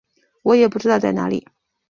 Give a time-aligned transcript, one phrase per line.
[0.41, 1.47] 我也不知道在哪里